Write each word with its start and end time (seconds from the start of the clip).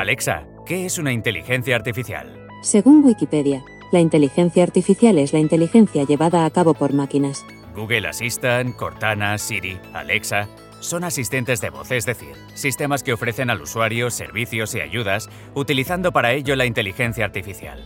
Alexa, 0.00 0.46
¿qué 0.64 0.86
es 0.86 0.96
una 0.96 1.12
inteligencia 1.12 1.76
artificial? 1.76 2.46
Según 2.62 3.04
Wikipedia, 3.04 3.62
la 3.92 4.00
inteligencia 4.00 4.62
artificial 4.62 5.18
es 5.18 5.34
la 5.34 5.40
inteligencia 5.40 6.04
llevada 6.04 6.46
a 6.46 6.50
cabo 6.50 6.72
por 6.72 6.94
máquinas. 6.94 7.44
Google 7.74 8.08
Assistant, 8.08 8.74
Cortana, 8.76 9.36
Siri, 9.36 9.78
Alexa 9.92 10.48
son 10.80 11.04
asistentes 11.04 11.60
de 11.60 11.68
voz, 11.68 11.90
es 11.90 12.06
decir, 12.06 12.34
sistemas 12.54 13.02
que 13.02 13.12
ofrecen 13.12 13.50
al 13.50 13.60
usuario 13.60 14.08
servicios 14.10 14.74
y 14.74 14.80
ayudas 14.80 15.28
utilizando 15.54 16.12
para 16.12 16.32
ello 16.32 16.56
la 16.56 16.64
inteligencia 16.64 17.26
artificial. 17.26 17.84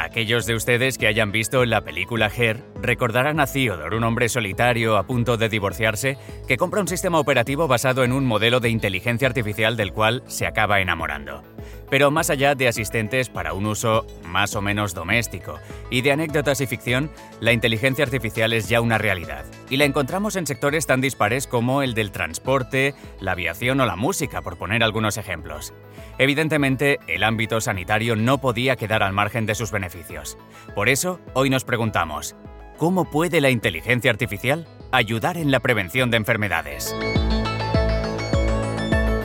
Aquellos 0.00 0.46
de 0.46 0.54
ustedes 0.54 0.96
que 0.96 1.06
hayan 1.06 1.30
visto 1.30 1.62
la 1.66 1.82
película 1.82 2.30
Her 2.34 2.64
recordarán 2.80 3.38
a 3.38 3.46
Theodore, 3.46 3.98
un 3.98 4.04
hombre 4.04 4.30
solitario 4.30 4.96
a 4.96 5.02
punto 5.02 5.36
de 5.36 5.50
divorciarse, 5.50 6.16
que 6.48 6.56
compra 6.56 6.80
un 6.80 6.88
sistema 6.88 7.18
operativo 7.18 7.68
basado 7.68 8.02
en 8.02 8.12
un 8.12 8.24
modelo 8.24 8.60
de 8.60 8.70
inteligencia 8.70 9.28
artificial 9.28 9.76
del 9.76 9.92
cual 9.92 10.22
se 10.26 10.46
acaba 10.46 10.80
enamorando. 10.80 11.42
Pero 11.90 12.10
más 12.10 12.30
allá 12.30 12.54
de 12.54 12.68
asistentes 12.68 13.28
para 13.28 13.52
un 13.52 13.66
uso 13.66 14.06
más 14.24 14.54
o 14.54 14.62
menos 14.62 14.94
doméstico 14.94 15.58
y 15.90 16.02
de 16.02 16.12
anécdotas 16.12 16.60
y 16.60 16.66
ficción, 16.66 17.10
la 17.40 17.52
inteligencia 17.52 18.04
artificial 18.04 18.52
es 18.52 18.68
ya 18.68 18.80
una 18.80 18.96
realidad. 18.96 19.44
Y 19.68 19.76
la 19.76 19.84
encontramos 19.84 20.36
en 20.36 20.46
sectores 20.46 20.86
tan 20.86 21.00
dispares 21.00 21.46
como 21.46 21.82
el 21.82 21.94
del 21.94 22.12
transporte, 22.12 22.94
la 23.20 23.32
aviación 23.32 23.80
o 23.80 23.86
la 23.86 23.96
música, 23.96 24.40
por 24.42 24.56
poner 24.56 24.84
algunos 24.84 25.16
ejemplos. 25.16 25.74
Evidentemente, 26.18 26.98
el 27.08 27.24
ámbito 27.24 27.60
sanitario 27.60 28.14
no 28.14 28.38
podía 28.38 28.76
quedar 28.76 29.02
al 29.02 29.12
margen 29.12 29.46
de 29.46 29.54
sus 29.54 29.72
beneficios. 29.72 30.38
Por 30.74 30.88
eso, 30.88 31.20
hoy 31.34 31.50
nos 31.50 31.64
preguntamos, 31.64 32.36
¿cómo 32.76 33.10
puede 33.10 33.40
la 33.40 33.50
inteligencia 33.50 34.10
artificial 34.10 34.66
ayudar 34.92 35.36
en 35.36 35.50
la 35.50 35.60
prevención 35.60 36.10
de 36.10 36.18
enfermedades? 36.18 36.94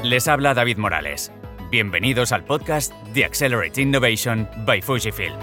Les 0.03 0.27
habla 0.27 0.53
David 0.53 0.77
Morales. 0.77 1.31
Bienvenidos 1.71 2.31
al 2.31 2.43
podcast 2.43 2.93
The 3.13 3.25
Accelerate 3.25 3.81
Innovation 3.81 4.47
by 4.65 4.81
Fujifilm. 4.81 5.35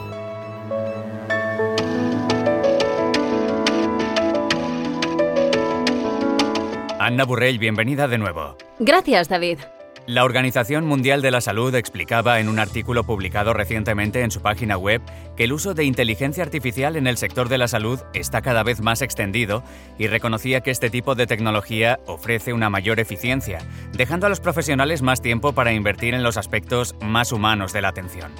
Anna 7.01 7.25
Burrell, 7.25 7.59
bienvenida 7.59 8.06
de 8.06 8.19
nuevo. 8.19 8.56
Gracias, 8.79 9.29
David. 9.29 9.59
La 10.08 10.25
Organización 10.25 10.84
Mundial 10.84 11.22
de 11.22 11.31
la 11.31 11.41
Salud 11.41 11.72
explicaba 11.77 12.41
en 12.41 12.48
un 12.48 12.58
artículo 12.58 13.05
publicado 13.05 13.55
recientemente 13.55 14.22
en 14.22 14.33
su 14.33 14.42
página 14.42 14.77
web 14.77 15.00
que 15.36 15.45
el 15.45 15.53
uso 15.53 15.75
de 15.75 15.84
inteligencia 15.84 16.42
artificial 16.42 16.97
en 16.97 17.06
el 17.06 17.17
sector 17.17 17.48
de 17.48 17.56
la 17.56 17.69
salud 17.69 18.00
está 18.12 18.42
cada 18.42 18.64
vez 18.64 18.80
más 18.80 19.00
extendido 19.00 19.62
y 19.98 20.08
reconocía 20.08 20.61
que 20.61 20.73
este 20.73 20.91
tipo 20.91 21.14
de 21.14 21.28
tecnología 21.28 22.00
ofrece 22.06 22.53
una 22.53 22.69
mayor 22.69 22.98
eficiencia, 22.98 23.61
dejando 23.92 24.27
a 24.27 24.28
los 24.28 24.41
profesionales 24.41 25.03
más 25.03 25.23
tiempo 25.23 25.53
para 25.53 25.73
invertir 25.73 26.14
en 26.14 26.25
los 26.25 26.36
aspectos 26.36 26.97
más 27.00 27.30
humanos 27.30 27.73
de 27.73 27.83
la 27.83 27.89
atención. 27.89 28.33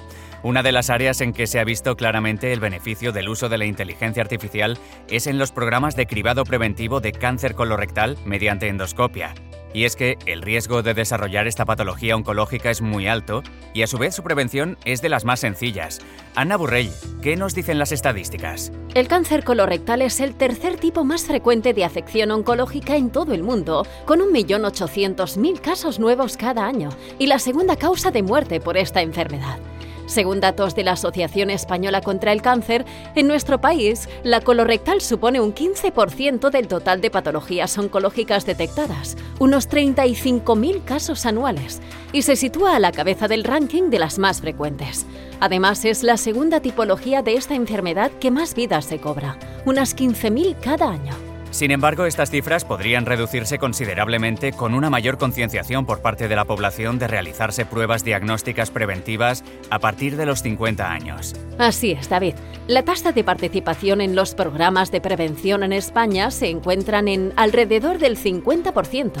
Una 0.43 0.63
de 0.63 0.73
las 0.73 0.89
áreas 0.89 1.21
en 1.21 1.31
que 1.31 1.47
se 1.47 1.61
ha 1.61 1.63
visto 1.63 1.95
claramente 1.95 2.51
el 2.51 2.59
beneficio 2.59 3.13
del 3.13 3.29
uso 3.29 3.47
de 3.47 3.57
la 3.57 3.65
inteligencia 3.65 4.21
artificial 4.21 4.77
es 5.09 5.27
en 5.27 5.37
los 5.37 5.53
programas 5.53 5.95
de 5.95 6.07
cribado 6.07 6.43
preventivo 6.43 6.99
de 6.99 7.13
cáncer 7.13 7.55
colorectal 7.55 8.17
mediante 8.25 8.67
endoscopia, 8.67 9.33
y 9.73 9.85
es 9.85 9.95
que 9.95 10.17
el 10.25 10.41
riesgo 10.41 10.83
de 10.83 10.93
desarrollar 10.93 11.47
esta 11.47 11.65
patología 11.65 12.15
oncológica 12.15 12.69
es 12.69 12.81
muy 12.81 13.07
alto 13.07 13.43
y 13.73 13.81
a 13.81 13.87
su 13.87 13.97
vez 13.97 14.15
su 14.15 14.23
prevención 14.23 14.77
es 14.85 15.01
de 15.01 15.09
las 15.09 15.25
más 15.25 15.39
sencillas. 15.39 15.99
Ana 16.35 16.57
Burrell, 16.57 16.91
¿qué 17.21 17.35
nos 17.35 17.55
dicen 17.55 17.79
las 17.79 17.91
estadísticas? 17.91 18.71
El 18.93 19.07
cáncer 19.07 19.43
colorectal 19.43 20.01
es 20.01 20.19
el 20.19 20.35
tercer 20.35 20.77
tipo 20.77 21.03
más 21.03 21.23
frecuente 21.23 21.73
de 21.73 21.83
afección 21.83 22.31
oncológica 22.31 22.95
en 22.95 23.09
todo 23.09 23.33
el 23.33 23.43
mundo, 23.43 23.85
con 24.05 24.19
1.800.000 24.19 25.59
casos 25.59 25.99
nuevos 25.99 26.37
cada 26.37 26.65
año, 26.65 26.89
y 27.19 27.27
la 27.27 27.39
segunda 27.39 27.75
causa 27.75 28.11
de 28.11 28.23
muerte 28.23 28.59
por 28.59 28.77
esta 28.77 29.01
enfermedad. 29.01 29.59
Según 30.05 30.39
datos 30.39 30.75
de 30.75 30.83
la 30.83 30.93
Asociación 30.93 31.49
Española 31.49 32.01
contra 32.01 32.31
el 32.31 32.41
Cáncer, 32.41 32.85
en 33.15 33.27
nuestro 33.27 33.61
país, 33.61 34.09
la 34.23 34.41
colorectal 34.41 35.01
supone 35.01 35.39
un 35.39 35.53
15% 35.53 36.49
del 36.49 36.67
total 36.67 37.01
de 37.01 37.09
patologías 37.09 37.77
oncológicas 37.77 38.45
detectadas, 38.45 39.17
unos 39.39 39.69
35.000 39.69 40.83
casos 40.83 41.25
anuales, 41.25 41.81
y 42.11 42.23
se 42.23 42.35
sitúa 42.35 42.75
a 42.75 42.79
la 42.79 42.91
cabeza 42.91 43.27
del 43.27 43.43
ranking 43.43 43.89
de 43.89 43.99
las 43.99 44.19
más 44.19 44.41
frecuentes. 44.41 45.05
Además, 45.39 45.83
es 45.85 46.03
la 46.03 46.17
segunda 46.17 46.59
tipología 46.59 47.21
de 47.21 47.35
esta 47.35 47.55
enfermedad 47.55 48.11
que 48.19 48.31
más 48.31 48.55
vidas 48.55 48.85
se 48.85 48.99
cobra, 48.99 49.37
unas 49.65 49.95
15.000 49.95 50.55
cada 50.61 50.89
año. 50.89 51.32
Sin 51.53 51.69
embargo, 51.69 52.07
estas 52.07 52.31
cifras 52.31 52.65
podrían 52.65 53.05
reducirse 53.05 53.59
considerablemente 53.59 54.53
con 54.53 54.73
una 54.73 54.89
mayor 54.89 55.19
concienciación 55.19 55.85
por 55.85 56.01
parte 56.01 56.27
de 56.27 56.35
la 56.35 56.45
población 56.45 56.97
de 56.97 57.07
realizarse 57.07 57.63
pruebas 57.63 58.03
diagnósticas 58.03 58.71
preventivas 58.71 59.43
a 59.69 59.77
partir 59.77 60.17
de 60.17 60.25
los 60.25 60.41
50 60.41 60.91
años. 60.91 61.35
Así 61.59 61.91
es, 61.91 62.09
David. 62.09 62.33
La 62.67 62.81
tasa 62.81 63.11
de 63.11 63.23
participación 63.23 64.01
en 64.01 64.15
los 64.15 64.33
programas 64.33 64.89
de 64.89 64.99
prevención 64.99 65.61
en 65.61 65.73
España 65.73 66.31
se 66.31 66.49
encuentran 66.49 67.07
en 67.07 67.33
alrededor 67.35 67.99
del 67.99 68.17
50%. 68.17 69.11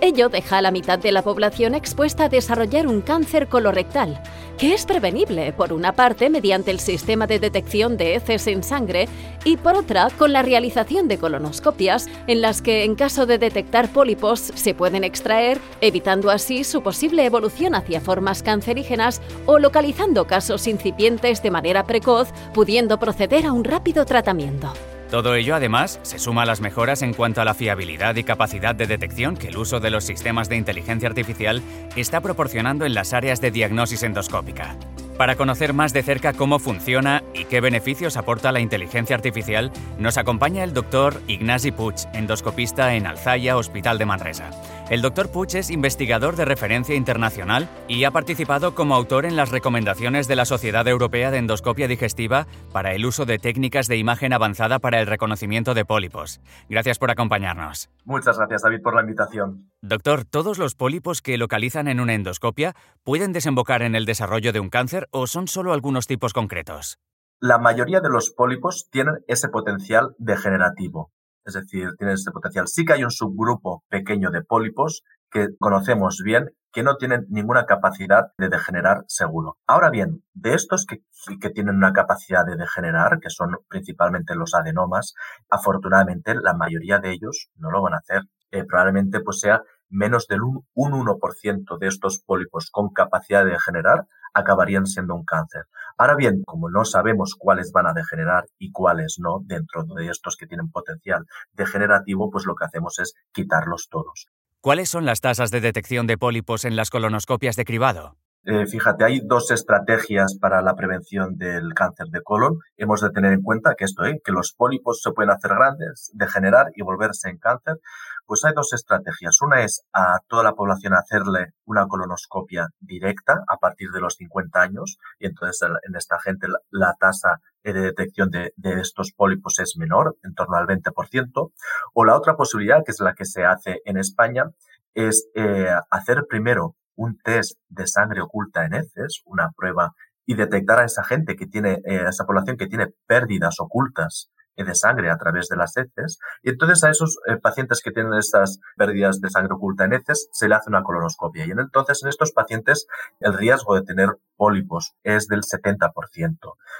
Ello 0.00 0.28
deja 0.28 0.58
a 0.58 0.62
la 0.62 0.70
mitad 0.70 1.00
de 1.00 1.10
la 1.10 1.22
población 1.22 1.74
expuesta 1.74 2.24
a 2.24 2.28
desarrollar 2.28 2.86
un 2.86 3.00
cáncer 3.02 3.48
colorectal, 3.48 4.22
que 4.58 4.74
es 4.74 4.86
prevenible, 4.86 5.52
por 5.52 5.72
una 5.72 5.92
parte, 5.92 6.30
mediante 6.30 6.70
el 6.70 6.80
sistema 6.80 7.26
de 7.26 7.38
detección 7.38 7.96
de 7.96 8.14
heces 8.14 8.46
en 8.46 8.62
sangre 8.62 9.08
y, 9.44 9.56
por 9.56 9.74
otra, 9.76 10.08
con 10.18 10.32
la 10.32 10.42
realización 10.42 11.08
de 11.08 11.18
colonoscopias, 11.18 12.08
en 12.26 12.40
las 12.40 12.62
que, 12.62 12.84
en 12.84 12.94
caso 12.94 13.26
de 13.26 13.38
detectar 13.38 13.88
pólipos, 13.88 14.40
se 14.40 14.74
pueden 14.74 15.04
extraer, 15.04 15.58
evitando 15.80 16.30
así 16.30 16.64
su 16.64 16.82
posible 16.82 17.24
evolución 17.24 17.74
hacia 17.74 18.00
formas 18.00 18.42
cancerígenas 18.42 19.20
o 19.46 19.58
localizando 19.58 20.26
casos 20.26 20.66
incipientes 20.66 21.42
de 21.42 21.50
manera 21.50 21.84
precoz, 21.84 22.28
pudiendo 22.54 22.98
proceder 22.98 23.46
a 23.46 23.52
un 23.52 23.64
rápido 23.64 24.04
tratamiento. 24.04 24.72
Todo 25.12 25.34
ello 25.34 25.54
además 25.54 26.00
se 26.04 26.18
suma 26.18 26.44
a 26.44 26.46
las 26.46 26.62
mejoras 26.62 27.02
en 27.02 27.12
cuanto 27.12 27.42
a 27.42 27.44
la 27.44 27.52
fiabilidad 27.52 28.16
y 28.16 28.24
capacidad 28.24 28.74
de 28.74 28.86
detección 28.86 29.36
que 29.36 29.48
el 29.48 29.58
uso 29.58 29.78
de 29.78 29.90
los 29.90 30.04
sistemas 30.04 30.48
de 30.48 30.56
inteligencia 30.56 31.06
artificial 31.06 31.60
está 31.96 32.22
proporcionando 32.22 32.86
en 32.86 32.94
las 32.94 33.12
áreas 33.12 33.38
de 33.42 33.50
diagnosis 33.50 34.04
endoscópica. 34.04 34.74
Para 35.18 35.36
conocer 35.36 35.74
más 35.74 35.92
de 35.92 36.02
cerca 36.02 36.32
cómo 36.32 36.58
funciona 36.58 37.22
y 37.34 37.44
qué 37.44 37.60
beneficios 37.60 38.16
aporta 38.16 38.52
la 38.52 38.60
inteligencia 38.60 39.14
artificial, 39.14 39.70
nos 39.98 40.16
acompaña 40.16 40.64
el 40.64 40.72
doctor 40.72 41.20
Ignasi 41.28 41.72
Puig, 41.72 41.96
endoscopista 42.14 42.94
en 42.94 43.06
Alzaya, 43.06 43.58
Hospital 43.58 43.98
de 43.98 44.06
Manresa. 44.06 44.50
El 44.92 45.00
doctor 45.00 45.30
Puig 45.30 45.56
es 45.56 45.70
investigador 45.70 46.36
de 46.36 46.44
referencia 46.44 46.94
internacional 46.94 47.66
y 47.88 48.04
ha 48.04 48.10
participado 48.10 48.74
como 48.74 48.94
autor 48.94 49.24
en 49.24 49.36
las 49.36 49.50
recomendaciones 49.50 50.28
de 50.28 50.36
la 50.36 50.44
Sociedad 50.44 50.86
Europea 50.86 51.30
de 51.30 51.38
Endoscopia 51.38 51.88
Digestiva 51.88 52.46
para 52.74 52.92
el 52.92 53.06
uso 53.06 53.24
de 53.24 53.38
técnicas 53.38 53.88
de 53.88 53.96
imagen 53.96 54.34
avanzada 54.34 54.80
para 54.80 55.00
el 55.00 55.06
reconocimiento 55.06 55.72
de 55.72 55.86
pólipos. 55.86 56.42
Gracias 56.68 56.98
por 56.98 57.10
acompañarnos. 57.10 57.88
Muchas 58.04 58.36
gracias, 58.36 58.60
David, 58.64 58.82
por 58.82 58.94
la 58.94 59.00
invitación. 59.00 59.70
Doctor, 59.80 60.26
¿todos 60.26 60.58
los 60.58 60.74
pólipos 60.74 61.22
que 61.22 61.38
localizan 61.38 61.88
en 61.88 61.98
una 61.98 62.12
endoscopia 62.12 62.74
pueden 63.02 63.32
desembocar 63.32 63.80
en 63.80 63.94
el 63.94 64.04
desarrollo 64.04 64.52
de 64.52 64.60
un 64.60 64.68
cáncer 64.68 65.08
o 65.10 65.26
son 65.26 65.48
solo 65.48 65.72
algunos 65.72 66.06
tipos 66.06 66.34
concretos? 66.34 66.98
La 67.40 67.56
mayoría 67.56 68.02
de 68.02 68.10
los 68.10 68.30
pólipos 68.30 68.90
tienen 68.90 69.14
ese 69.26 69.48
potencial 69.48 70.14
degenerativo, 70.18 71.12
es 71.44 71.54
decir, 71.54 71.90
tienen 71.98 72.14
ese 72.14 72.30
potencial. 72.30 72.68
Sí 72.68 72.84
que 72.84 72.94
hay 72.94 73.04
un 73.04 73.10
subgrupo 73.10 73.84
pequeño 73.88 74.30
de 74.30 74.42
pólipos 74.42 75.02
que 75.30 75.48
conocemos 75.58 76.20
bien 76.24 76.50
que 76.72 76.82
no 76.82 76.96
tienen 76.96 77.26
ninguna 77.28 77.66
capacidad 77.66 78.28
de 78.38 78.48
degenerar 78.48 79.04
seguro. 79.06 79.58
Ahora 79.66 79.90
bien, 79.90 80.24
de 80.32 80.54
estos 80.54 80.86
que, 80.86 81.02
que 81.40 81.50
tienen 81.50 81.76
una 81.76 81.92
capacidad 81.92 82.46
de 82.46 82.56
degenerar, 82.56 83.18
que 83.20 83.28
son 83.28 83.56
principalmente 83.68 84.34
los 84.34 84.54
adenomas, 84.54 85.14
afortunadamente 85.50 86.34
la 86.34 86.54
mayoría 86.54 86.98
de 86.98 87.12
ellos 87.12 87.50
no 87.56 87.70
lo 87.70 87.82
van 87.82 87.94
a 87.94 87.98
hacer. 87.98 88.22
Eh, 88.50 88.64
probablemente 88.64 89.20
pues 89.20 89.40
sea 89.40 89.62
menos 89.88 90.26
del 90.26 90.42
un, 90.42 90.66
un 90.74 90.92
1% 90.92 91.78
de 91.78 91.86
estos 91.86 92.22
pólipos 92.24 92.70
con 92.70 92.90
capacidad 92.90 93.44
de 93.44 93.52
degenerar 93.52 94.06
acabarían 94.34 94.86
siendo 94.86 95.14
un 95.14 95.24
cáncer. 95.24 95.64
Ahora 95.98 96.16
bien, 96.16 96.42
como 96.44 96.70
no 96.70 96.84
sabemos 96.84 97.34
cuáles 97.38 97.72
van 97.72 97.86
a 97.86 97.92
degenerar 97.92 98.44
y 98.58 98.72
cuáles 98.72 99.16
no 99.18 99.40
dentro 99.44 99.84
de 99.84 100.08
estos 100.08 100.36
que 100.36 100.46
tienen 100.46 100.70
potencial 100.70 101.26
degenerativo, 101.52 102.30
pues 102.30 102.46
lo 102.46 102.54
que 102.54 102.64
hacemos 102.64 102.98
es 102.98 103.14
quitarlos 103.32 103.88
todos. 103.90 104.28
¿Cuáles 104.60 104.88
son 104.88 105.04
las 105.04 105.20
tasas 105.20 105.50
de 105.50 105.60
detección 105.60 106.06
de 106.06 106.18
pólipos 106.18 106.64
en 106.64 106.76
las 106.76 106.90
colonoscopias 106.90 107.56
de 107.56 107.64
cribado? 107.64 108.16
Eh, 108.44 108.66
fíjate, 108.66 109.04
hay 109.04 109.20
dos 109.20 109.52
estrategias 109.52 110.36
para 110.40 110.62
la 110.62 110.74
prevención 110.74 111.36
del 111.36 111.74
cáncer 111.74 112.08
de 112.08 112.22
colon. 112.22 112.58
Hemos 112.76 113.00
de 113.00 113.10
tener 113.10 113.32
en 113.32 113.42
cuenta 113.42 113.76
que 113.76 113.84
esto, 113.84 114.04
¿eh? 114.04 114.20
que 114.24 114.32
los 114.32 114.52
pólipos 114.52 115.00
se 115.00 115.12
pueden 115.12 115.30
hacer 115.30 115.52
grandes, 115.54 116.10
degenerar 116.12 116.72
y 116.74 116.82
volverse 116.82 117.28
en 117.28 117.38
cáncer. 117.38 117.78
Pues 118.26 118.44
hay 118.44 118.52
dos 118.52 118.72
estrategias. 118.72 119.40
Una 119.42 119.62
es 119.62 119.84
a 119.92 120.18
toda 120.26 120.42
la 120.42 120.54
población 120.54 120.92
hacerle 120.94 121.52
una 121.66 121.86
colonoscopia 121.86 122.66
directa 122.80 123.44
a 123.46 123.58
partir 123.58 123.90
de 123.90 124.00
los 124.00 124.14
50 124.14 124.60
años 124.60 124.98
y 125.20 125.26
entonces 125.26 125.60
en 125.88 125.94
esta 125.94 126.18
gente 126.18 126.48
la, 126.70 126.94
tasa 126.98 127.36
de 127.62 127.72
detección 127.74 128.28
de, 128.30 128.52
estos 128.80 129.12
pólipos 129.12 129.60
es 129.60 129.76
menor, 129.76 130.16
en 130.24 130.34
torno 130.34 130.56
al 130.56 130.66
20%. 130.66 131.52
O 131.94 132.04
la 132.04 132.16
otra 132.16 132.34
posibilidad, 132.34 132.82
que 132.84 132.90
es 132.90 132.98
la 132.98 133.14
que 133.14 133.24
se 133.24 133.44
hace 133.44 133.82
en 133.84 133.98
España, 133.98 134.46
es 134.94 135.28
eh, 135.36 135.68
hacer 135.90 136.24
primero 136.28 136.74
un 137.02 137.18
test 137.18 137.58
de 137.68 137.86
sangre 137.86 138.20
oculta 138.20 138.64
en 138.64 138.74
heces, 138.74 139.22
una 139.24 139.50
prueba, 139.56 139.92
y 140.24 140.34
detectar 140.34 140.78
a 140.80 140.84
esa 140.84 141.02
gente 141.04 141.34
que 141.36 141.46
tiene, 141.46 141.80
eh, 141.84 142.06
a 142.06 142.10
esa 142.10 142.24
población 142.24 142.56
que 142.56 142.68
tiene 142.68 142.88
pérdidas 143.06 143.56
ocultas 143.58 144.30
de 144.56 144.74
sangre 144.74 145.10
a 145.10 145.16
través 145.16 145.48
de 145.48 145.56
las 145.56 145.76
heces. 145.76 146.18
Y 146.42 146.50
entonces 146.50 146.84
a 146.84 146.90
esos 146.90 147.18
eh, 147.26 147.36
pacientes 147.36 147.80
que 147.82 147.90
tienen 147.90 148.14
estas 148.14 148.60
pérdidas 148.76 149.20
de 149.20 149.30
sangre 149.30 149.54
oculta 149.54 149.84
en 149.84 149.94
heces 149.94 150.28
se 150.30 150.48
le 150.48 150.54
hace 150.54 150.68
una 150.68 150.82
colonoscopia. 150.82 151.46
Y 151.46 151.50
entonces 151.50 152.02
en 152.02 152.08
estos 152.08 152.32
pacientes 152.32 152.86
el 153.18 153.34
riesgo 153.34 153.74
de 153.74 153.82
tener 153.82 154.10
pólipos 154.36 154.92
es 155.02 155.26
del 155.26 155.40
70%. 155.42 155.90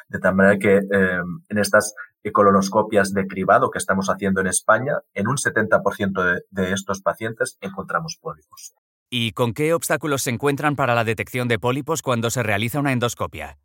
De 0.09 0.19
tal 0.19 0.35
manera 0.35 0.59
que 0.59 0.77
em, 0.77 1.41
en 1.49 1.59
estas 1.59 1.95
colonoscopias 2.33 3.13
de 3.13 3.27
cribado 3.27 3.71
que 3.71 3.79
estamos 3.79 4.09
haciendo 4.09 4.41
en 4.41 4.47
España, 4.47 4.99
en 5.15 5.27
un 5.27 5.37
70% 5.37 6.23
de, 6.23 6.43
de 6.51 6.73
estos 6.73 7.01
pacientes 7.01 7.57
encontramos 7.61 8.17
pólipos. 8.21 8.75
¿Y 9.15 9.33
con 9.33 9.53
qué 9.53 9.75
obstáculos 9.75 10.23
se 10.23 10.31
encuentran 10.31 10.75
para 10.75 10.95
la 10.95 11.05
detección 11.05 11.47
de 11.47 11.59
pólipos 11.59 12.01
cuando 12.01 12.31
se 12.31 12.43
realiza 12.43 12.81
una 12.81 12.93
endoscopia? 12.93 13.59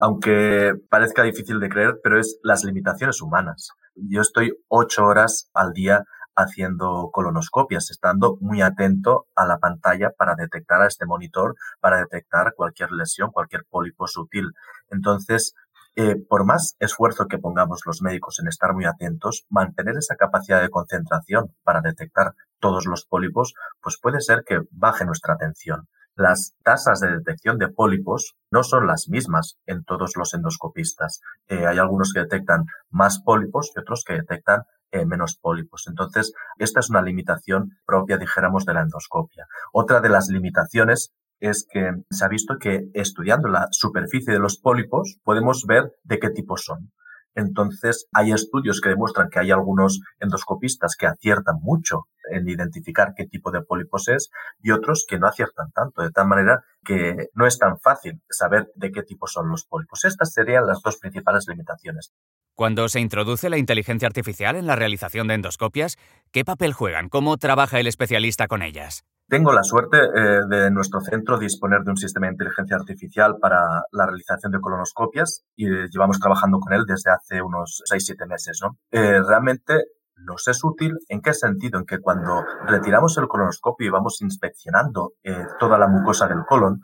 aunque 0.00 0.74
parezca 0.88 1.24
difícil 1.24 1.58
de 1.58 1.68
creer, 1.68 1.98
pero 2.02 2.20
es 2.20 2.38
las 2.42 2.64
limitaciones 2.64 3.20
humanas. 3.20 3.70
Yo 3.96 4.20
estoy 4.20 4.52
ocho 4.68 5.04
horas 5.04 5.50
al 5.54 5.72
día 5.72 6.04
haciendo 6.36 7.10
colonoscopias, 7.12 7.90
estando 7.90 8.36
muy 8.40 8.62
atento 8.62 9.26
a 9.34 9.44
la 9.44 9.58
pantalla 9.58 10.10
para 10.16 10.36
detectar 10.36 10.82
a 10.82 10.86
este 10.86 11.04
monitor, 11.04 11.56
para 11.80 11.98
detectar 11.98 12.54
cualquier 12.54 12.92
lesión, 12.92 13.32
cualquier 13.32 13.64
pólipo 13.68 14.06
sutil. 14.06 14.52
Entonces, 14.90 15.54
eh, 16.00 16.14
por 16.14 16.44
más 16.44 16.76
esfuerzo 16.78 17.26
que 17.26 17.38
pongamos 17.38 17.80
los 17.84 18.02
médicos 18.02 18.38
en 18.38 18.46
estar 18.46 18.72
muy 18.72 18.84
atentos, 18.84 19.46
mantener 19.48 19.96
esa 19.96 20.14
capacidad 20.14 20.62
de 20.62 20.70
concentración 20.70 21.52
para 21.64 21.80
detectar 21.80 22.34
todos 22.60 22.86
los 22.86 23.04
pólipos, 23.04 23.54
pues 23.82 23.98
puede 24.00 24.20
ser 24.20 24.44
que 24.46 24.60
baje 24.70 25.04
nuestra 25.04 25.34
atención. 25.34 25.88
Las 26.14 26.54
tasas 26.62 27.00
de 27.00 27.08
detección 27.08 27.58
de 27.58 27.66
pólipos 27.66 28.36
no 28.52 28.62
son 28.62 28.86
las 28.86 29.08
mismas 29.08 29.58
en 29.66 29.82
todos 29.82 30.12
los 30.14 30.34
endoscopistas. 30.34 31.20
Eh, 31.48 31.66
hay 31.66 31.78
algunos 31.78 32.12
que 32.12 32.20
detectan 32.20 32.66
más 32.90 33.20
pólipos 33.20 33.72
y 33.74 33.80
otros 33.80 34.04
que 34.06 34.12
detectan 34.12 34.62
eh, 34.92 35.04
menos 35.04 35.36
pólipos. 35.36 35.86
Entonces, 35.88 36.32
esta 36.58 36.78
es 36.78 36.90
una 36.90 37.02
limitación 37.02 37.72
propia, 37.84 38.18
dijéramos, 38.18 38.64
de 38.64 38.74
la 38.74 38.82
endoscopia. 38.82 39.48
Otra 39.72 40.00
de 40.00 40.10
las 40.10 40.28
limitaciones 40.28 41.12
es 41.40 41.66
que 41.70 41.92
se 42.10 42.24
ha 42.24 42.28
visto 42.28 42.58
que 42.58 42.88
estudiando 42.94 43.48
la 43.48 43.68
superficie 43.70 44.32
de 44.32 44.40
los 44.40 44.58
pólipos 44.58 45.18
podemos 45.24 45.64
ver 45.66 45.92
de 46.04 46.18
qué 46.18 46.30
tipo 46.30 46.56
son. 46.56 46.92
Entonces, 47.34 48.06
hay 48.12 48.32
estudios 48.32 48.80
que 48.80 48.88
demuestran 48.88 49.28
que 49.30 49.38
hay 49.38 49.52
algunos 49.52 50.00
endoscopistas 50.18 50.96
que 50.98 51.06
aciertan 51.06 51.56
mucho 51.60 52.08
en 52.32 52.48
identificar 52.48 53.12
qué 53.16 53.26
tipo 53.26 53.52
de 53.52 53.62
pólipos 53.62 54.08
es 54.08 54.30
y 54.60 54.72
otros 54.72 55.06
que 55.08 55.20
no 55.20 55.28
aciertan 55.28 55.70
tanto, 55.70 56.02
de 56.02 56.10
tal 56.10 56.26
manera 56.26 56.64
que 56.84 57.28
no 57.34 57.46
es 57.46 57.58
tan 57.58 57.78
fácil 57.78 58.20
saber 58.28 58.66
de 58.74 58.90
qué 58.90 59.02
tipo 59.02 59.28
son 59.28 59.50
los 59.50 59.64
pólipos. 59.66 60.04
Estas 60.04 60.32
serían 60.32 60.66
las 60.66 60.80
dos 60.82 60.98
principales 60.98 61.46
limitaciones. 61.48 62.12
Cuando 62.54 62.88
se 62.88 62.98
introduce 62.98 63.50
la 63.50 63.58
inteligencia 63.58 64.08
artificial 64.08 64.56
en 64.56 64.66
la 64.66 64.74
realización 64.74 65.28
de 65.28 65.34
endoscopias, 65.34 65.96
¿qué 66.32 66.44
papel 66.44 66.72
juegan? 66.72 67.08
¿Cómo 67.08 67.36
trabaja 67.36 67.78
el 67.78 67.86
especialista 67.86 68.48
con 68.48 68.62
ellas? 68.62 69.04
Tengo 69.28 69.52
la 69.52 69.62
suerte 69.62 69.98
eh, 69.98 70.40
de 70.48 70.70
nuestro 70.70 71.02
centro 71.02 71.38
disponer 71.38 71.82
de 71.82 71.90
un 71.90 71.98
sistema 71.98 72.26
de 72.26 72.32
inteligencia 72.32 72.76
artificial 72.76 73.36
para 73.38 73.82
la 73.92 74.06
realización 74.06 74.50
de 74.52 74.58
colonoscopias 74.58 75.44
y 75.54 75.66
eh, 75.66 75.88
llevamos 75.90 76.18
trabajando 76.18 76.58
con 76.58 76.72
él 76.72 76.86
desde 76.86 77.10
hace 77.10 77.42
unos 77.42 77.82
6-7 77.92 78.26
meses. 78.26 78.58
¿no? 78.62 78.78
Eh, 78.90 79.20
realmente 79.22 79.84
nos 80.16 80.48
es 80.48 80.64
útil 80.64 80.96
en 81.10 81.20
qué 81.20 81.34
sentido, 81.34 81.78
en 81.78 81.84
que 81.84 81.98
cuando 81.98 82.42
retiramos 82.64 83.18
el 83.18 83.28
colonoscopio 83.28 83.86
y 83.86 83.90
vamos 83.90 84.22
inspeccionando 84.22 85.12
toda 85.60 85.78
la 85.78 85.86
mucosa 85.86 86.26
del 86.26 86.44
colon, 86.48 86.80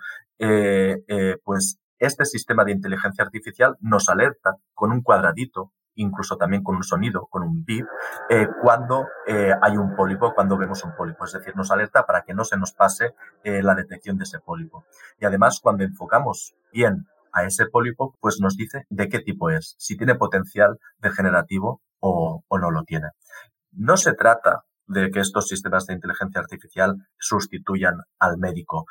pues 1.43 1.81
este 1.99 2.27
sistema 2.27 2.65
de 2.65 2.73
inteligencia 2.73 3.25
artificial 3.25 3.77
nos 3.81 4.09
alerta 4.09 4.53
con 4.73 4.93
un 4.93 5.03
cuadradito 5.03 5.73
incluso 5.97 6.37
también 6.37 6.63
con 6.63 6.77
un 6.77 6.83
sonido, 6.83 7.27
con 7.31 7.43
un 7.43 7.65
beep, 7.65 7.87
eh, 8.29 8.47
cuando 8.63 9.07
eh, 9.27 9.53
hay 9.61 9.77
un 9.77 9.95
pólipo, 9.95 10.35
cuando 10.35 10.57
vemos 10.57 10.85
un 10.85 10.95
pólipo. 10.95 11.25
Es 11.25 11.33
decir, 11.33 11.55
nos 11.57 11.71
alerta 11.71 12.05
para 12.07 12.23
que 12.23 12.35
no 12.35 12.45
se 12.45 12.57
nos 12.57 12.73
pase 12.73 13.15
eh, 13.43 13.63
la 13.63 13.75
detección 13.75 14.17
de 14.17 14.25
ese 14.25 14.41
pólipo. 14.41 14.85
Y 15.19 15.25
además, 15.25 15.61
cuando 15.63 15.85
enfocamos 15.85 16.55
bien 16.73 17.07
a 17.33 17.45
ese 17.45 17.67
pólipo, 17.67 18.17
pues 18.21 18.39
nos 18.41 18.57
dice 18.57 18.85
de 18.91 19.09
qué 19.09 19.21
tipo 19.21 19.51
es, 19.51 19.75
si 19.79 19.97
tiene 19.97 20.15
potencial 20.15 20.79
degenerativo 20.99 21.81
o, 22.01 22.45
o 22.47 22.59
no 22.59 22.71
lo 22.71 22.85
tiene. 22.85 23.09
No 23.73 23.97
se 23.97 24.15
trata 24.15 24.63
de 24.87 25.11
que 25.11 25.21
estos 25.21 25.49
sistemas 25.49 25.87
de 25.87 25.95
inteligencia 25.95 26.41
artificial 26.41 26.97
sustituyan 27.19 27.95
al 28.19 28.37
médico, 28.37 28.85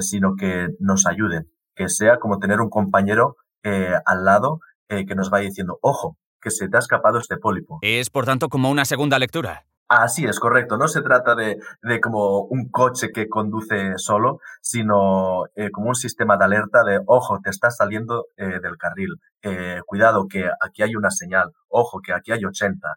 sino 0.00 0.36
que 0.36 0.68
nos 0.78 1.06
ayuden, 1.06 1.50
que 1.74 1.88
sea 1.88 2.18
como 2.18 2.38
tener 2.38 2.60
un 2.60 2.70
compañero 2.70 3.34
al 3.64 4.24
lado 4.24 4.60
que 4.88 5.14
nos 5.16 5.30
vaya 5.30 5.48
diciendo, 5.48 5.78
ojo, 5.82 6.16
que 6.42 6.50
se 6.50 6.68
te 6.68 6.76
ha 6.76 6.80
escapado 6.80 7.18
este 7.18 7.36
pólipo. 7.36 7.78
Es, 7.80 8.10
por 8.10 8.26
tanto, 8.26 8.48
como 8.48 8.70
una 8.70 8.84
segunda 8.84 9.18
lectura. 9.18 9.64
Así 9.88 10.24
es, 10.24 10.40
correcto. 10.40 10.78
No 10.78 10.88
se 10.88 11.02
trata 11.02 11.34
de, 11.34 11.58
de 11.82 12.00
como 12.00 12.44
un 12.44 12.70
coche 12.70 13.10
que 13.12 13.28
conduce 13.28 13.92
solo, 13.96 14.40
sino 14.62 15.44
eh, 15.54 15.70
como 15.70 15.88
un 15.88 15.94
sistema 15.94 16.38
de 16.38 16.44
alerta 16.46 16.82
de, 16.82 17.00
ojo, 17.06 17.40
te 17.42 17.50
estás 17.50 17.76
saliendo 17.76 18.28
eh, 18.38 18.58
del 18.62 18.78
carril. 18.78 19.16
Eh, 19.42 19.80
cuidado, 19.84 20.28
que 20.28 20.48
aquí 20.62 20.82
hay 20.82 20.96
una 20.96 21.10
señal. 21.10 21.52
Ojo, 21.68 22.00
que 22.00 22.14
aquí 22.14 22.32
hay 22.32 22.44
80. 22.44 22.88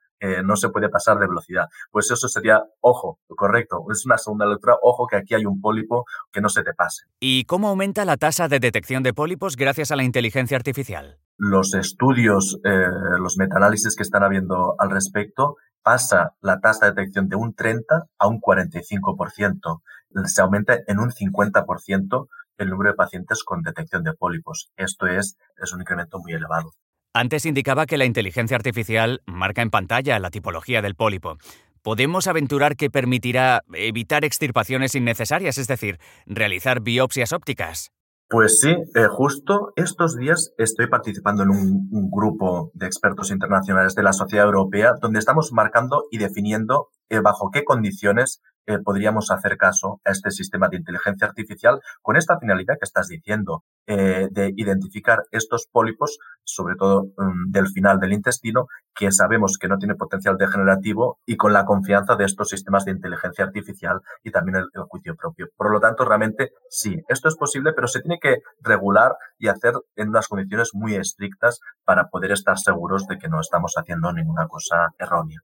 no 0.43 0.55
se 0.55 0.69
puede 0.69 0.89
pasar 0.89 1.17
de 1.19 1.27
velocidad. 1.27 1.67
Pues 1.91 2.09
eso 2.09 2.27
sería, 2.27 2.63
ojo, 2.79 3.19
correcto. 3.27 3.85
Es 3.91 4.05
una 4.05 4.17
segunda 4.17 4.45
lectura. 4.45 4.75
Ojo, 4.81 5.05
que 5.05 5.17
aquí 5.17 5.33
hay 5.33 5.45
un 5.45 5.61
pólipo 5.61 6.05
que 6.31 6.41
no 6.41 6.49
se 6.49 6.63
te 6.63 6.73
pase. 6.73 7.03
¿Y 7.19 7.45
cómo 7.45 7.67
aumenta 7.67 8.05
la 8.05 8.17
tasa 8.17 8.47
de 8.47 8.59
detección 8.59 9.03
de 9.03 9.13
pólipos 9.13 9.55
gracias 9.55 9.91
a 9.91 9.95
la 9.95 10.03
inteligencia 10.03 10.57
artificial? 10.57 11.19
Los 11.37 11.73
estudios, 11.73 12.57
los 12.63 13.37
metaanálisis 13.37 13.95
que 13.95 14.03
están 14.03 14.23
habiendo 14.23 14.75
al 14.79 14.89
respecto 14.89 15.57
pasa 15.85 16.33
la 16.41 16.59
tasa 16.59 16.87
de 16.87 16.93
detección 16.93 17.29
de 17.29 17.35
un 17.35 17.53
30 17.53 18.07
a 18.17 18.27
un 18.27 18.41
45%. 18.41 19.81
Se 20.25 20.41
aumenta 20.41 20.79
en 20.87 20.99
un 20.99 21.11
50% 21.11 22.27
el 22.57 22.69
número 22.69 22.89
de 22.89 22.95
pacientes 22.95 23.43
con 23.43 23.61
detección 23.61 24.03
de 24.03 24.13
pólipos. 24.13 24.71
Esto 24.77 25.05
es, 25.05 25.37
es 25.61 25.73
un 25.73 25.81
incremento 25.81 26.17
muy 26.17 26.33
elevado. 26.33 26.71
Antes 27.13 27.45
indicaba 27.45 27.85
que 27.85 27.99
la 27.99 28.05
inteligencia 28.05 28.57
artificial 28.57 29.21
marca 29.27 29.61
en 29.61 29.69
pantalla 29.69 30.17
la 30.17 30.31
tipología 30.31 30.81
del 30.81 30.95
pólipo. 30.95 31.37
¿Podemos 31.83 32.25
aventurar 32.25 32.75
que 32.77 32.89
permitirá 32.89 33.61
evitar 33.73 34.25
extirpaciones 34.25 34.95
innecesarias, 34.95 35.59
es 35.59 35.67
decir, 35.67 35.99
realizar 36.25 36.81
biopsias 36.81 37.31
ópticas? 37.31 37.91
Pues 38.27 38.59
sí, 38.59 38.71
eh, 38.71 39.07
justo 39.07 39.71
estos 39.75 40.17
días 40.17 40.51
estoy 40.57 40.87
participando 40.87 41.43
en 41.43 41.51
un, 41.51 42.09
grupo 42.09 42.71
de 42.73 42.87
expertos 42.87 43.29
internacionales 43.29 43.93
de 43.93 44.01
la 44.01 44.13
Sociedad 44.13 44.45
Europea 44.45 44.93
donde 44.99 45.19
estamos 45.19 45.51
marcando 45.51 46.05
y 46.09 46.17
definiendo 46.17 46.89
eh, 47.09 47.19
bajo 47.19 47.49
qué 47.51 47.63
condiciones 47.63 48.41
eh, 48.67 48.79
podríamos 48.79 49.29
hacer 49.29 49.57
caso 49.57 50.01
a 50.03 50.11
este 50.11 50.31
sistema 50.31 50.69
de 50.69 50.77
inteligencia 50.77 51.27
artificial 51.27 51.81
con 52.01 52.15
esta 52.15 52.39
finalidad 52.39 52.75
que 52.79 52.85
estás 52.85 53.07
diciendo, 53.07 53.63
eh, 53.85 54.27
de 54.31 54.53
identificar 54.55 55.21
estos 55.31 55.67
pólipos, 55.71 56.17
sobre 56.43 56.75
todo 56.75 57.03
mm, 57.15 57.51
del 57.51 57.67
final 57.67 57.99
del 57.99 58.13
intestino, 58.13 58.65
que 58.95 59.11
sabemos 59.11 59.59
que 59.59 59.67
no 59.67 59.77
tiene 59.77 59.93
potencial 59.93 60.37
degenerativo 60.37 61.19
y 61.27 61.37
con 61.37 61.53
la 61.53 61.65
confianza 61.65 62.15
de 62.15 62.25
estos 62.25 62.49
sistemas 62.49 62.85
de 62.85 62.91
inteligencia 62.91 63.45
artificial 63.45 63.99
y 64.23 64.31
también 64.31 64.57
el, 64.57 64.65
juicio 64.89 65.15
propio. 65.15 65.47
Por 65.55 65.71
lo 65.71 65.79
tanto, 65.79 66.03
realmente 66.03 66.49
sí, 66.69 66.97
esto 67.07 67.27
es 67.27 67.35
posible, 67.35 67.73
pero 67.73 67.87
se 67.87 68.01
tiene 68.01 68.17
que 68.19 68.37
regular 68.61 69.15
y 69.37 69.47
hacer 69.47 69.73
en 69.95 70.09
unas 70.09 70.27
condiciones 70.27 70.71
muy 70.73 70.95
estrictas 70.95 71.59
para 71.83 72.07
poder 72.07 72.31
estar 72.31 72.57
seguros 72.57 73.05
de 73.05 73.17
que 73.19 73.27
no 73.27 73.39
estamos 73.39 73.73
haciendo 73.77 74.11
ninguna 74.11 74.47
cosa 74.47 74.87
errónea. 74.97 75.41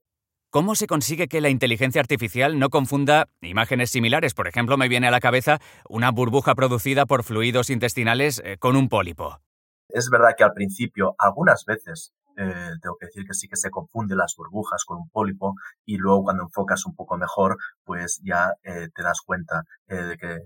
¿Cómo 0.52 0.74
se 0.74 0.86
consigue 0.86 1.28
que 1.28 1.40
la 1.40 1.48
inteligencia 1.48 2.02
artificial 2.02 2.58
no 2.58 2.68
confunda 2.68 3.30
imágenes 3.40 3.88
similares? 3.88 4.34
Por 4.34 4.48
ejemplo, 4.48 4.76
me 4.76 4.86
viene 4.86 5.08
a 5.08 5.10
la 5.10 5.18
cabeza 5.18 5.60
una 5.88 6.10
burbuja 6.10 6.54
producida 6.54 7.06
por 7.06 7.22
fluidos 7.22 7.70
intestinales 7.70 8.42
eh, 8.44 8.58
con 8.58 8.76
un 8.76 8.90
pólipo. 8.90 9.40
Es 9.88 10.10
verdad 10.10 10.34
que 10.36 10.44
al 10.44 10.52
principio, 10.52 11.14
algunas 11.18 11.64
veces, 11.64 12.12
eh, 12.36 12.52
tengo 12.82 12.96
que 13.00 13.06
decir 13.06 13.24
que 13.26 13.32
sí 13.32 13.48
que 13.48 13.56
se 13.56 13.70
confunden 13.70 14.18
las 14.18 14.34
burbujas 14.36 14.84
con 14.84 14.98
un 14.98 15.08
pólipo 15.08 15.54
y 15.86 15.96
luego 15.96 16.24
cuando 16.24 16.42
enfocas 16.42 16.84
un 16.84 16.94
poco 16.94 17.16
mejor, 17.16 17.56
pues 17.82 18.20
ya 18.22 18.52
eh, 18.62 18.88
te 18.94 19.02
das 19.02 19.22
cuenta 19.24 19.62
de 19.86 20.18
que 20.18 20.36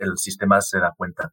el 0.00 0.18
sistema 0.18 0.60
se 0.60 0.78
da 0.78 0.92
cuenta. 0.94 1.30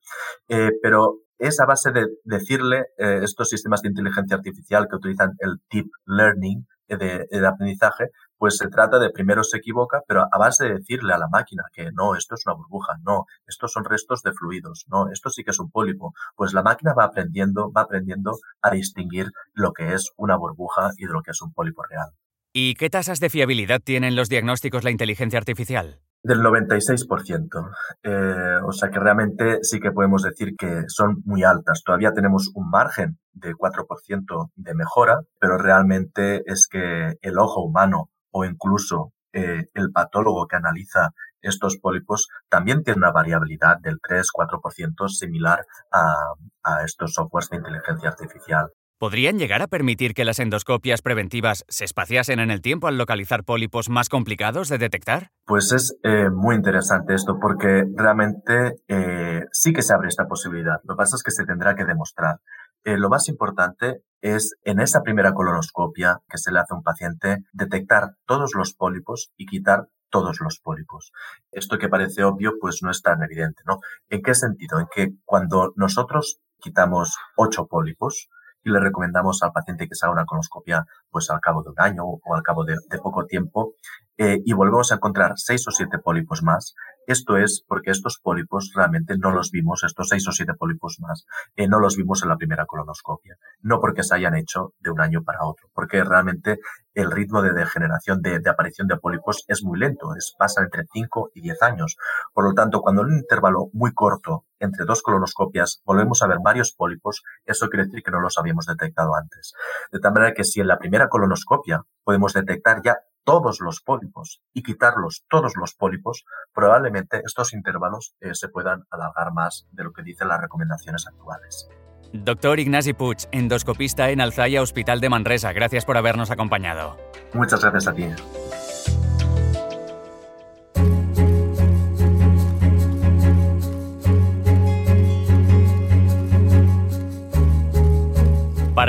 pero 0.81 1.17
es 1.41 1.59
a 1.59 1.65
base 1.65 1.91
de 1.91 2.05
decirle 2.23 2.85
estos 2.97 3.49
sistemas 3.49 3.81
de 3.81 3.89
inteligencia 3.89 4.37
artificial 4.37 4.87
que 4.87 4.95
utilizan 4.95 5.31
el 5.39 5.57
deep 5.69 5.87
learning, 6.05 6.65
de, 6.97 7.47
aprendizaje, 7.47 8.05
pues 8.37 8.57
se 8.57 8.67
trata 8.67 8.99
de 8.99 9.09
primero 9.11 9.43
se 9.43 9.57
equivoca, 9.57 10.01
pero 10.07 10.23
a 10.31 10.37
base 10.37 10.65
de 10.65 10.73
decirle 10.75 11.13
a 11.13 11.17
la 11.17 11.27
máquina 11.27 11.63
que 11.73 11.89
no, 11.93 12.15
esto 12.15 12.35
es 12.35 12.45
una 12.45 12.55
burbuja, 12.55 12.93
no, 13.03 13.25
estos 13.47 13.71
son 13.71 13.85
restos 13.85 14.21
de 14.23 14.33
fluidos, 14.33 14.85
no, 14.87 15.11
esto 15.11 15.29
sí 15.29 15.43
que 15.43 15.51
es 15.51 15.59
un 15.59 15.69
pólipo, 15.69 16.13
pues 16.35 16.53
la 16.53 16.63
máquina 16.63 16.93
va 16.93 17.05
aprendiendo, 17.05 17.71
va 17.71 17.81
aprendiendo 17.81 18.31
a 18.61 18.71
distinguir 18.71 19.27
lo 19.53 19.73
que 19.73 19.93
es 19.93 20.11
una 20.17 20.35
burbuja 20.37 20.91
y 20.97 21.05
de 21.05 21.13
lo 21.13 21.21
que 21.21 21.31
es 21.31 21.41
un 21.41 21.53
pólipo 21.53 21.83
real. 21.83 22.09
¿Y 22.53 22.73
qué 22.75 22.89
tasas 22.89 23.19
de 23.19 23.29
fiabilidad 23.29 23.79
tienen 23.81 24.15
los 24.15 24.27
diagnósticos 24.27 24.83
la 24.83 24.91
inteligencia 24.91 25.39
artificial? 25.39 25.99
Del 26.23 26.39
96%. 26.39 27.71
Eh, 28.03 28.59
o 28.63 28.71
sea 28.71 28.89
que 28.89 28.99
realmente 28.99 29.59
sí 29.63 29.79
que 29.79 29.91
podemos 29.91 30.21
decir 30.21 30.55
que 30.55 30.83
son 30.87 31.21
muy 31.25 31.43
altas. 31.43 31.81
Todavía 31.83 32.13
tenemos 32.13 32.51
un 32.53 32.69
margen 32.69 33.17
de 33.33 33.53
4% 33.53 34.51
de 34.55 34.75
mejora, 34.75 35.21
pero 35.39 35.57
realmente 35.57 36.43
es 36.45 36.67
que 36.67 37.15
el 37.21 37.39
ojo 37.39 37.63
humano 37.63 38.09
o 38.31 38.45
incluso 38.45 39.13
eh, 39.33 39.65
el 39.73 39.91
patólogo 39.91 40.45
que 40.47 40.57
analiza 40.57 41.09
estos 41.41 41.77
pólipos 41.77 42.27
también 42.49 42.83
tiene 42.83 42.99
una 42.99 43.11
variabilidad 43.11 43.77
del 43.79 43.99
3-4% 43.99 45.07
similar 45.09 45.65
a, 45.91 46.33
a 46.63 46.83
estos 46.83 47.13
softwares 47.13 47.49
de 47.49 47.57
inteligencia 47.57 48.09
artificial. 48.09 48.69
¿Podrían 49.01 49.39
llegar 49.39 49.63
a 49.63 49.67
permitir 49.67 50.13
que 50.13 50.25
las 50.25 50.37
endoscopias 50.37 51.01
preventivas 51.01 51.65
se 51.67 51.85
espaciasen 51.85 52.39
en 52.39 52.51
el 52.51 52.61
tiempo 52.61 52.85
al 52.85 52.99
localizar 52.99 53.43
pólipos 53.43 53.89
más 53.89 54.09
complicados 54.09 54.69
de 54.69 54.77
detectar? 54.77 55.31
Pues 55.43 55.71
es 55.71 55.97
eh, 56.03 56.29
muy 56.29 56.55
interesante 56.55 57.15
esto 57.15 57.39
porque 57.41 57.83
realmente 57.95 58.75
eh, 58.87 59.45
sí 59.51 59.73
que 59.73 59.81
se 59.81 59.95
abre 59.95 60.07
esta 60.07 60.27
posibilidad. 60.27 60.81
Lo 60.83 60.93
que 60.93 60.99
pasa 60.99 61.15
es 61.15 61.23
que 61.23 61.31
se 61.31 61.45
tendrá 61.45 61.73
que 61.73 61.85
demostrar. 61.85 62.41
Eh, 62.83 62.95
lo 62.95 63.09
más 63.09 63.27
importante 63.27 64.03
es 64.21 64.53
en 64.65 64.79
esa 64.79 65.01
primera 65.01 65.33
colonoscopia 65.33 66.19
que 66.29 66.37
se 66.37 66.51
le 66.51 66.59
hace 66.59 66.75
a 66.75 66.77
un 66.77 66.83
paciente 66.83 67.37
detectar 67.53 68.17
todos 68.27 68.51
los 68.53 68.75
pólipos 68.75 69.31
y 69.35 69.47
quitar 69.47 69.87
todos 70.11 70.41
los 70.41 70.59
pólipos. 70.59 71.11
Esto 71.51 71.79
que 71.79 71.89
parece 71.89 72.23
obvio, 72.23 72.51
pues 72.61 72.83
no 72.83 72.91
es 72.91 73.01
tan 73.01 73.23
evidente, 73.23 73.63
¿no? 73.65 73.79
¿En 74.09 74.21
qué 74.21 74.35
sentido? 74.35 74.79
En 74.79 74.85
que 74.93 75.15
cuando 75.25 75.73
nosotros 75.75 76.39
quitamos 76.59 77.17
ocho 77.35 77.65
pólipos, 77.65 78.29
y 78.63 78.69
le 78.69 78.79
recomendamos 78.79 79.41
al 79.43 79.51
paciente 79.51 79.87
que 79.87 79.95
se 79.95 80.05
haga 80.05 80.13
una 80.13 80.25
colonoscopia 80.25 80.85
pues 81.09 81.29
al 81.29 81.39
cabo 81.39 81.63
de 81.63 81.69
un 81.69 81.79
año 81.79 82.03
o 82.05 82.35
al 82.35 82.43
cabo 82.43 82.63
de, 82.63 82.77
poco 83.01 83.25
tiempo 83.25 83.75
eh, 84.23 84.39
y 84.45 84.53
volvemos 84.53 84.91
a 84.91 84.95
encontrar 84.95 85.31
seis 85.35 85.67
o 85.67 85.71
siete 85.71 85.97
pólipos 85.97 86.43
más. 86.43 86.75
Esto 87.07 87.37
es 87.37 87.65
porque 87.67 87.89
estos 87.89 88.19
pólipos 88.21 88.71
realmente 88.75 89.17
no 89.17 89.31
los 89.31 89.49
vimos, 89.49 89.83
estos 89.83 90.09
seis 90.09 90.27
o 90.27 90.31
siete 90.31 90.53
pólipos 90.53 90.97
más, 90.99 91.25
eh, 91.55 91.67
no 91.67 91.79
los 91.79 91.95
vimos 91.95 92.21
en 92.21 92.29
la 92.29 92.37
primera 92.37 92.67
colonoscopia. 92.67 93.37
No 93.61 93.79
porque 93.79 94.03
se 94.03 94.13
hayan 94.13 94.35
hecho 94.35 94.75
de 94.79 94.91
un 94.91 95.01
año 95.01 95.23
para 95.23 95.43
otro, 95.43 95.69
porque 95.73 96.03
realmente 96.03 96.59
el 96.93 97.09
ritmo 97.09 97.41
de 97.41 97.53
degeneración, 97.53 98.21
de, 98.21 98.47
aparición 98.47 98.87
de 98.87 98.97
pólipos 98.97 99.43
es 99.47 99.63
muy 99.63 99.79
lento, 99.79 100.13
es, 100.15 100.35
pasa 100.37 100.61
entre 100.61 100.83
5 100.93 101.31
y 101.33 101.41
10 101.41 101.59
años. 101.63 101.97
Por 102.31 102.43
lo 102.43 102.53
tanto, 102.53 102.81
cuando 102.81 103.01
en 103.01 103.07
un 103.07 103.17
intervalo 103.17 103.69
muy 103.73 103.91
corto 103.91 104.45
entre 104.59 104.85
dos 104.85 105.01
colonoscopias 105.01 105.81
volvemos 105.83 106.21
a 106.21 106.27
ver 106.27 106.37
varios 106.43 106.73
pólipos, 106.73 107.23
eso 107.43 107.69
quiere 107.69 107.85
decir 107.85 108.03
que 108.03 108.11
no 108.11 108.19
los 108.19 108.37
habíamos 108.37 108.67
detectado 108.67 109.15
antes. 109.15 109.53
De 109.91 109.99
tal 109.99 110.13
manera 110.13 110.35
que 110.35 110.43
si 110.43 110.59
en 110.59 110.67
la 110.67 110.77
primera 110.77 111.09
colonoscopia 111.09 111.81
podemos 112.03 112.33
detectar 112.33 112.83
ya 112.83 112.99
todos 113.23 113.59
los 113.61 113.81
pólipos 113.81 114.41
y 114.53 114.63
quitarlos 114.63 115.25
todos 115.29 115.53
los 115.55 115.73
pólipos, 115.75 116.25
probablemente 116.53 117.21
estos 117.25 117.53
intervalos 117.53 118.15
eh, 118.19 118.33
se 118.33 118.49
puedan 118.49 118.83
alargar 118.89 119.33
más 119.33 119.67
de 119.71 119.83
lo 119.83 119.91
que 119.91 120.03
dicen 120.03 120.27
las 120.27 120.41
recomendaciones 120.41 121.07
actuales. 121.07 121.69
Doctor 122.13 122.59
Ignasi 122.59 122.93
Puig, 122.93 123.27
endoscopista 123.31 124.09
en 124.09 124.19
Alzaya 124.19 124.61
Hospital 124.61 124.99
de 124.99 125.09
Manresa, 125.09 125.53
gracias 125.53 125.85
por 125.85 125.97
habernos 125.97 126.29
acompañado. 126.29 126.97
Muchas 127.33 127.61
gracias 127.61 127.87
a 127.87 127.93
ti. 127.93 128.05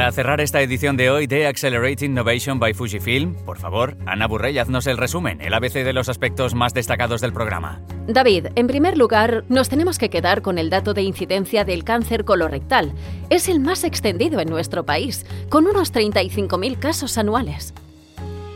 Para 0.03 0.11
cerrar 0.11 0.41
esta 0.41 0.61
edición 0.61 0.97
de 0.97 1.11
hoy 1.11 1.29
de 1.29 1.47
Accelerating 1.47 2.11
Innovation 2.11 2.59
by 2.59 2.75
Fujifilm, 2.75 3.37
por 3.45 3.57
favor, 3.57 3.97
Ana 4.05 4.27
Burrell, 4.27 4.59
haznos 4.59 4.89
el 4.89 4.97
resumen, 4.97 5.41
el 5.41 5.55
ABC 5.55 5.75
de 5.75 5.93
los 5.93 6.09
aspectos 6.09 6.57
más 6.57 6.75
destacados 6.75 7.21
del 7.21 7.33
programa. 7.33 7.81
David, 8.09 8.49
en 8.57 8.67
primer 8.67 8.99
lugar, 8.99 9.45
nos 9.49 9.69
tenemos 9.69 9.99
que 9.99 10.11
quedar 10.11 10.43
con 10.43 10.59
el 10.59 10.71
dato 10.71 10.93
de 10.93 11.03
incidencia 11.03 11.65
del 11.65 11.85
cáncer 11.85 12.25
colorectal. 12.25 12.95
Es 13.31 13.49
el 13.49 13.61
más 13.61 13.85
extendido 13.85 14.41
en 14.41 14.49
nuestro 14.49 14.85
país, 14.85 15.25
con 15.49 15.69
unos 15.69 15.95
35.000 15.95 16.81
casos 16.81 17.17
anuales. 17.17 17.73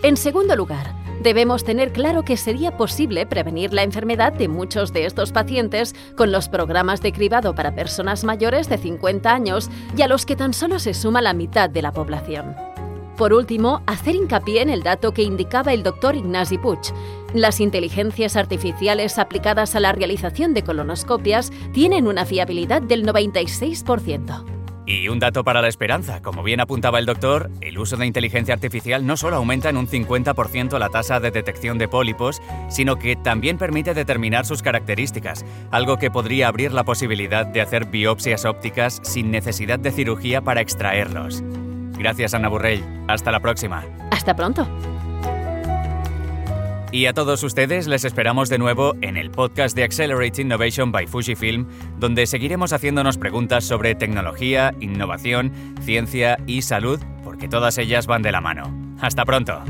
En 0.02 0.16
segundo 0.16 0.56
lugar, 0.56 1.05
debemos 1.22 1.64
tener 1.64 1.92
claro 1.92 2.22
que 2.22 2.36
sería 2.36 2.76
posible 2.76 3.26
prevenir 3.26 3.72
la 3.72 3.82
enfermedad 3.82 4.32
de 4.32 4.48
muchos 4.48 4.92
de 4.92 5.06
estos 5.06 5.32
pacientes 5.32 5.94
con 6.16 6.32
los 6.32 6.48
programas 6.48 7.00
de 7.02 7.12
cribado 7.12 7.54
para 7.54 7.74
personas 7.74 8.24
mayores 8.24 8.68
de 8.68 8.78
50 8.78 9.32
años 9.32 9.70
y 9.96 10.02
a 10.02 10.08
los 10.08 10.26
que 10.26 10.36
tan 10.36 10.52
solo 10.52 10.78
se 10.78 10.94
suma 10.94 11.22
la 11.22 11.32
mitad 11.32 11.70
de 11.70 11.82
la 11.82 11.92
población. 11.92 12.54
Por 13.16 13.32
último, 13.32 13.82
hacer 13.86 14.14
hincapié 14.14 14.60
en 14.60 14.68
el 14.68 14.82
dato 14.82 15.12
que 15.12 15.22
indicaba 15.22 15.72
el 15.72 15.82
doctor 15.82 16.16
Ignasi 16.16 16.58
Puig. 16.58 16.80
Las 17.32 17.60
inteligencias 17.60 18.36
artificiales 18.36 19.18
aplicadas 19.18 19.74
a 19.74 19.80
la 19.80 19.92
realización 19.92 20.52
de 20.52 20.62
colonoscopias 20.62 21.50
tienen 21.72 22.06
una 22.06 22.26
fiabilidad 22.26 22.82
del 22.82 23.06
96%. 23.06 24.55
Y 24.86 25.08
un 25.08 25.18
dato 25.18 25.42
para 25.42 25.60
la 25.60 25.68
esperanza, 25.68 26.22
como 26.22 26.44
bien 26.44 26.60
apuntaba 26.60 27.00
el 27.00 27.06
doctor, 27.06 27.50
el 27.60 27.76
uso 27.76 27.96
de 27.96 28.06
inteligencia 28.06 28.54
artificial 28.54 29.04
no 29.04 29.16
solo 29.16 29.36
aumenta 29.36 29.68
en 29.68 29.76
un 29.76 29.88
50% 29.88 30.78
la 30.78 30.90
tasa 30.90 31.18
de 31.18 31.32
detección 31.32 31.76
de 31.76 31.88
pólipos, 31.88 32.40
sino 32.68 32.96
que 32.96 33.16
también 33.16 33.58
permite 33.58 33.94
determinar 33.94 34.46
sus 34.46 34.62
características, 34.62 35.44
algo 35.72 35.96
que 35.96 36.12
podría 36.12 36.46
abrir 36.46 36.72
la 36.72 36.84
posibilidad 36.84 37.44
de 37.44 37.62
hacer 37.62 37.86
biopsias 37.86 38.44
ópticas 38.44 39.00
sin 39.02 39.32
necesidad 39.32 39.80
de 39.80 39.90
cirugía 39.90 40.40
para 40.40 40.60
extraerlos. 40.60 41.42
Gracias, 41.98 42.34
Ana 42.34 42.48
Burrell. 42.48 42.84
Hasta 43.08 43.32
la 43.32 43.40
próxima. 43.40 43.84
Hasta 44.12 44.36
pronto. 44.36 44.68
Y 46.96 47.04
a 47.04 47.12
todos 47.12 47.42
ustedes 47.42 47.86
les 47.88 48.06
esperamos 48.06 48.48
de 48.48 48.56
nuevo 48.56 48.94
en 49.02 49.18
el 49.18 49.30
podcast 49.30 49.76
de 49.76 49.84
Accelerate 49.84 50.40
Innovation 50.40 50.92
by 50.92 51.06
Fujifilm, 51.06 51.66
donde 51.98 52.26
seguiremos 52.26 52.72
haciéndonos 52.72 53.18
preguntas 53.18 53.64
sobre 53.64 53.94
tecnología, 53.94 54.74
innovación, 54.80 55.52
ciencia 55.82 56.38
y 56.46 56.62
salud, 56.62 56.98
porque 57.22 57.48
todas 57.48 57.76
ellas 57.76 58.06
van 58.06 58.22
de 58.22 58.32
la 58.32 58.40
mano. 58.40 58.74
Hasta 58.98 59.26
pronto. 59.26 59.62